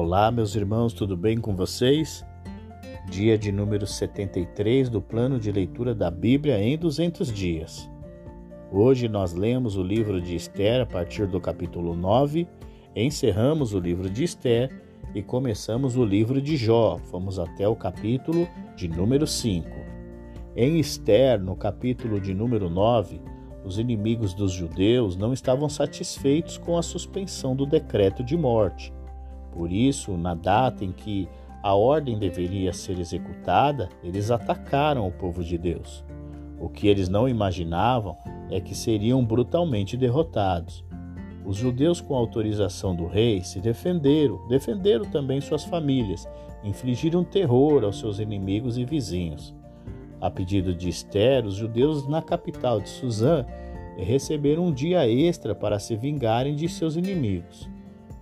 [0.00, 2.24] Olá, meus irmãos, tudo bem com vocês?
[3.10, 7.90] Dia de número 73 do plano de leitura da Bíblia em 200 dias.
[8.70, 12.46] Hoje nós lemos o livro de Esther a partir do capítulo 9,
[12.94, 14.70] encerramos o livro de Esther
[15.16, 16.98] e começamos o livro de Jó.
[17.10, 19.68] Fomos até o capítulo de número 5.
[20.54, 23.20] Em Esther, no capítulo de número 9,
[23.64, 28.96] os inimigos dos judeus não estavam satisfeitos com a suspensão do decreto de morte
[29.58, 31.28] por isso, na data em que
[31.64, 36.04] a ordem deveria ser executada, eles atacaram o povo de Deus.
[36.60, 38.16] O que eles não imaginavam
[38.52, 40.84] é que seriam brutalmente derrotados.
[41.44, 46.28] Os judeus, com autorização do rei, se defenderam, defenderam também suas famílias,
[46.62, 49.52] infligiram terror aos seus inimigos e vizinhos.
[50.20, 53.44] A pedido de Esther, os judeus na capital de Suzã
[53.96, 57.68] receberam um dia extra para se vingarem de seus inimigos.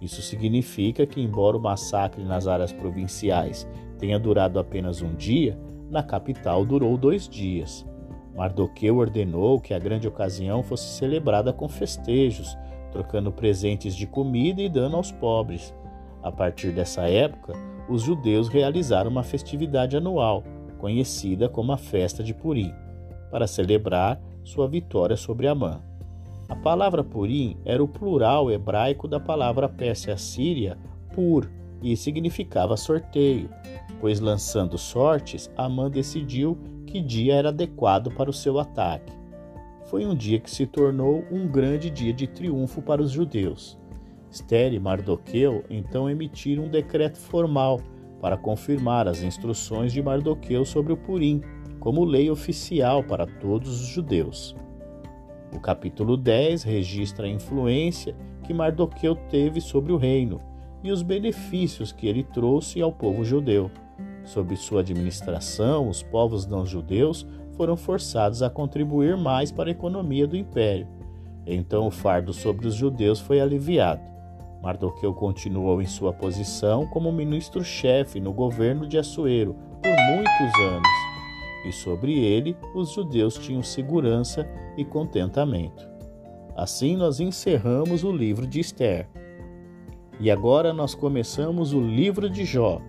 [0.00, 3.66] Isso significa que, embora o massacre nas áreas provinciais
[3.98, 5.58] tenha durado apenas um dia,
[5.90, 7.86] na capital durou dois dias.
[8.34, 12.56] Mardoqueu ordenou que a grande ocasião fosse celebrada com festejos,
[12.92, 15.74] trocando presentes de comida e dando aos pobres.
[16.22, 17.54] A partir dessa época,
[17.88, 20.42] os judeus realizaram uma festividade anual,
[20.78, 22.74] conhecida como a Festa de Purim,
[23.30, 25.80] para celebrar sua vitória sobre Amã.
[26.48, 30.78] A palavra Purim era o plural hebraico da palavra Pérsia-Síria
[31.12, 31.50] pur
[31.82, 33.50] e significava sorteio,
[34.00, 39.12] pois lançando sortes, Amã decidiu que dia era adequado para o seu ataque.
[39.86, 43.78] Foi um dia que se tornou um grande dia de triunfo para os judeus.
[44.30, 47.80] Esther e Mardoqueu então emitiram um decreto formal
[48.20, 51.40] para confirmar as instruções de Mardoqueu sobre o Purim
[51.80, 54.56] como lei oficial para todos os judeus.
[55.52, 60.40] O capítulo 10 registra a influência que Mardoqueu teve sobre o reino
[60.82, 63.70] e os benefícios que ele trouxe ao povo judeu.
[64.24, 67.26] Sob sua administração, os povos não-judeus
[67.56, 70.88] foram forçados a contribuir mais para a economia do império.
[71.46, 74.02] Então o fardo sobre os judeus foi aliviado.
[74.62, 81.15] Mardoqueu continuou em sua posição como ministro-chefe no governo de Assuero por muitos anos
[81.66, 85.88] e sobre ele os judeus tinham segurança e contentamento.
[86.54, 89.08] Assim nós encerramos o livro de Esther.
[90.18, 92.80] E agora nós começamos o livro de Jó.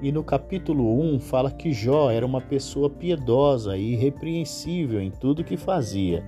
[0.00, 5.44] E no capítulo 1 fala que Jó era uma pessoa piedosa e irrepreensível em tudo
[5.44, 6.24] que fazia.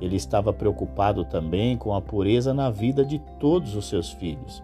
[0.00, 4.62] Ele estava preocupado também com a pureza na vida de todos os seus filhos.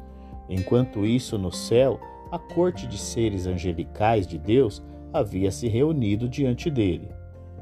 [0.48, 2.00] Enquanto isso, no céu,
[2.30, 7.08] a corte de seres angelicais de Deus havia se reunido diante dele.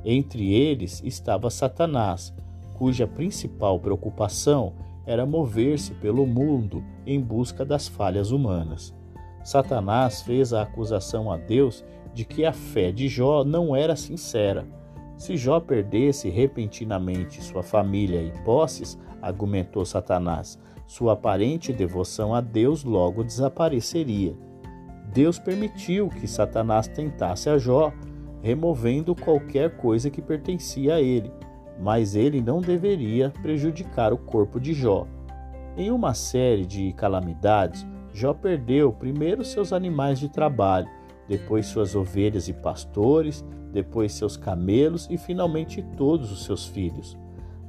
[0.05, 2.35] Entre eles estava Satanás,
[2.75, 4.73] cuja principal preocupação
[5.07, 8.95] era mover-se pelo mundo em busca das falhas humanas.
[9.43, 11.85] Satanás fez a acusação a Deus
[12.15, 14.67] de que a fé de Jó não era sincera.
[15.17, 22.85] Se Jó perdesse repentinamente sua família e posses, argumentou Satanás, sua aparente devoção a Deus
[22.85, 24.35] logo desapareceria.
[25.13, 27.93] Deus permitiu que Satanás tentasse a Jó,
[28.43, 31.33] removendo qualquer coisa que pertencia a ele,
[31.81, 35.07] mas ele não deveria prejudicar o corpo de Jó.
[35.77, 40.89] Em uma série de calamidades, Jó perdeu primeiro seus animais de trabalho,
[41.29, 47.17] depois suas ovelhas e pastores, depois seus camelos e finalmente todos os seus filhos.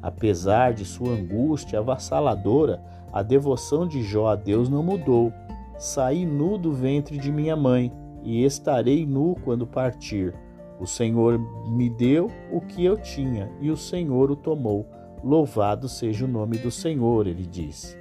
[0.02, 2.82] Apesar de sua angústia avassaladora,
[3.14, 5.32] a devoção de Jó a Deus não mudou.
[5.82, 10.32] Saí nu do ventre de minha mãe, e estarei nu quando partir.
[10.80, 11.40] O Senhor
[11.72, 14.86] me deu o que eu tinha, e o Senhor o tomou.
[15.24, 17.98] Louvado seja o nome do Senhor, ele disse.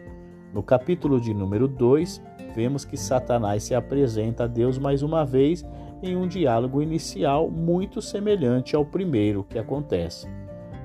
[0.53, 2.23] No capítulo de número 2,
[2.55, 5.65] vemos que Satanás se apresenta a Deus mais uma vez
[6.03, 10.29] em um diálogo inicial muito semelhante ao primeiro que acontece.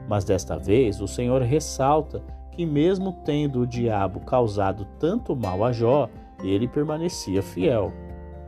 [0.07, 2.23] Mas desta vez o Senhor ressalta
[2.53, 6.09] que, mesmo tendo o diabo causado tanto mal a Jó,
[6.43, 7.91] ele permanecia fiel.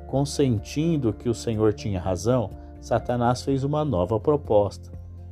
[0.08, 2.50] Consentindo que o Senhor tinha razão,
[2.80, 4.92] Satanás fez uma nova proposta.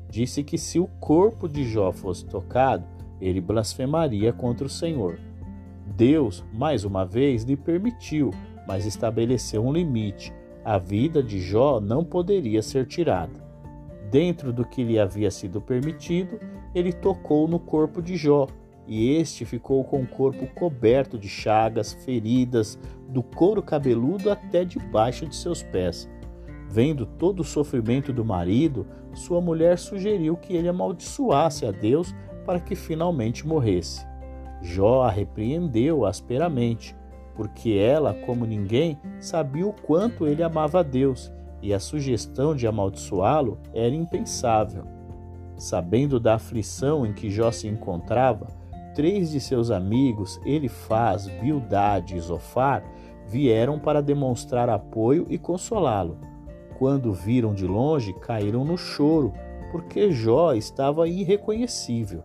[0.09, 2.85] Disse que se o corpo de Jó fosse tocado,
[3.19, 5.19] ele blasfemaria contra o Senhor.
[5.85, 8.31] Deus, mais uma vez, lhe permitiu,
[8.67, 10.33] mas estabeleceu um limite.
[10.63, 13.43] A vida de Jó não poderia ser tirada.
[14.11, 16.39] Dentro do que lhe havia sido permitido,
[16.73, 18.47] ele tocou no corpo de Jó,
[18.87, 22.79] e este ficou com o corpo coberto de chagas, feridas,
[23.09, 26.09] do couro cabeludo até debaixo de seus pés.
[26.69, 32.13] Vendo todo o sofrimento do marido, sua mulher sugeriu que ele amaldiçoasse a Deus
[32.45, 34.05] para que finalmente morresse.
[34.61, 36.95] Jó a repreendeu asperamente.
[37.35, 42.65] porque ela, como ninguém, sabia o quanto ele amava a Deus e a sugestão de
[42.65, 44.85] amaldiçoá-lo era impensável.
[45.57, 48.47] Sabendo da aflição em que Jó se encontrava,
[48.95, 52.83] três de seus amigos, Elifaz, Bildade e Zofar,
[53.27, 56.17] vieram para demonstrar apoio e consolá-lo.
[56.79, 59.33] Quando viram de longe, caíram no choro,
[59.71, 62.23] porque Jó estava irreconhecível.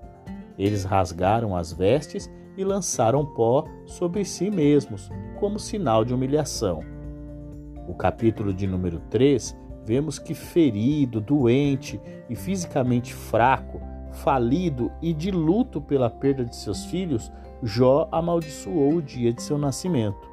[0.57, 6.81] Eles rasgaram as vestes e lançaram pó sobre si mesmos, como sinal de humilhação.
[7.89, 13.81] O capítulo de número 3, vemos que ferido, doente e fisicamente fraco,
[14.13, 17.31] falido e de luto pela perda de seus filhos,
[17.63, 20.31] Jó amaldiçoou o dia de seu nascimento.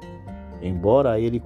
[0.62, 1.40] Embora ele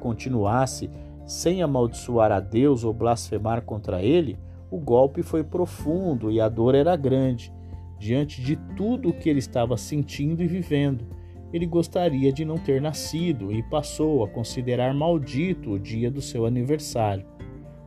[0.00, 0.90] continuasse
[1.24, 4.38] sem amaldiçoar a Deus ou blasfemar contra ele,
[4.70, 7.52] o golpe foi profundo e a dor era grande.
[7.98, 11.06] Diante de tudo o que ele estava sentindo e vivendo,
[11.52, 16.44] ele gostaria de não ter nascido e passou a considerar maldito o dia do seu
[16.44, 17.24] aniversário.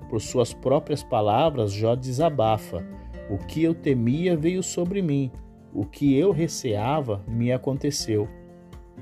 [0.09, 2.83] Por suas próprias palavras, Jó desabafa:
[3.29, 5.31] O que eu temia veio sobre mim,
[5.73, 8.27] o que eu receava me aconteceu.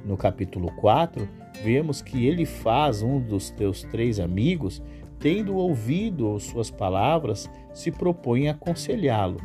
[0.05, 1.27] No capítulo 4,
[1.63, 4.81] vemos que ele faz um dos teus três amigos,
[5.19, 9.39] tendo ouvido suas palavras, se propõe a aconselhá-lo.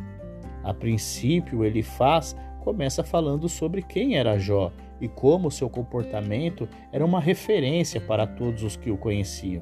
[0.63, 4.71] A princípio, ele faz começa falando sobre quem era Jó
[5.01, 9.61] e como seu comportamento era uma referência para todos os que o conheciam.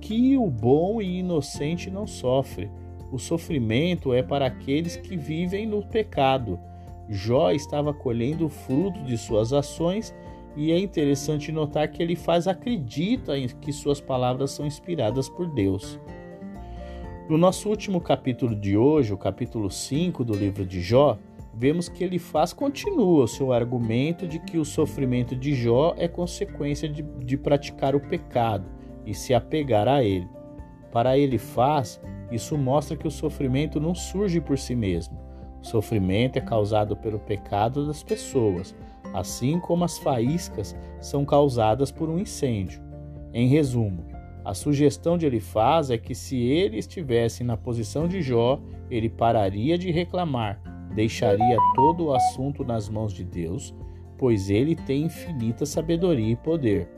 [0.00, 2.70] Que o bom e inocente não sofre.
[3.14, 6.58] O sofrimento é para aqueles que vivem no pecado.
[7.08, 10.12] Jó estava colhendo o fruto de suas ações
[10.56, 15.46] e é interessante notar que ele faz acredita em que suas palavras são inspiradas por
[15.46, 16.00] Deus.
[17.28, 21.16] No nosso último capítulo de hoje, o capítulo 5 do livro de Jó,
[21.54, 26.08] vemos que ele faz continua o seu argumento de que o sofrimento de Jó é
[26.08, 28.66] consequência de, de praticar o pecado
[29.06, 30.26] e se apegar a ele.
[30.90, 35.18] Para ele faz, isso mostra que o sofrimento não surge por si mesmo.
[35.62, 38.74] O sofrimento é causado pelo pecado das pessoas,
[39.12, 42.82] assim como as faíscas são causadas por um incêndio.
[43.32, 44.04] Em resumo,
[44.44, 48.60] a sugestão de Elifaz é que se ele estivesse na posição de Jó,
[48.90, 50.60] ele pararia de reclamar,
[50.94, 53.74] deixaria todo o assunto nas mãos de Deus,
[54.18, 56.88] pois ele tem infinita sabedoria e poder.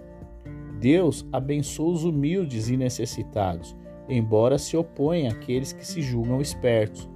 [0.80, 3.76] Deus abençoa os humildes e necessitados,
[4.08, 7.08] embora se oponha àqueles que se julgam espertos.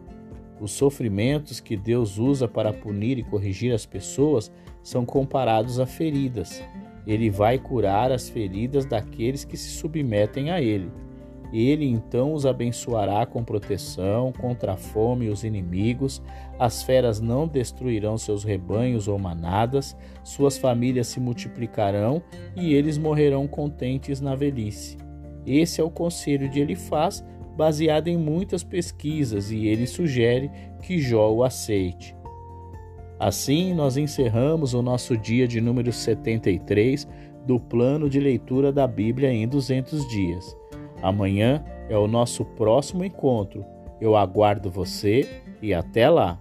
[0.60, 4.52] Os sofrimentos que Deus usa para punir e corrigir as pessoas
[4.82, 6.62] são comparados a feridas.
[7.06, 10.90] Ele vai curar as feridas daqueles que se submetem a ele.
[11.52, 16.22] Ele então os abençoará com proteção contra a fome e os inimigos.
[16.58, 22.22] As feras não destruirão seus rebanhos ou manadas, suas famílias se multiplicarão
[22.54, 25.09] e eles morrerão contentes na velhice.
[25.52, 27.25] Esse é o conselho de Elifaz,
[27.56, 30.49] baseado em muitas pesquisas, e ele sugere
[30.81, 32.17] que Jó o aceite.
[33.19, 37.06] Assim, nós encerramos o nosso dia de número 73
[37.44, 40.56] do plano de leitura da Bíblia em 200 dias.
[41.02, 43.64] Amanhã é o nosso próximo encontro.
[44.00, 45.29] Eu aguardo você
[45.61, 46.41] e até lá!